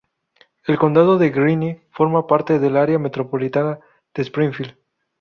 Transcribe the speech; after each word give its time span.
El 0.65 0.79
condado 0.79 1.19
de 1.19 1.29
Greene 1.29 1.85
forma 1.91 2.25
parte 2.25 2.57
del 2.57 2.75
área 2.75 2.97
metropolitana 2.97 3.81
de 4.15 4.23
Springfield. 4.23 4.75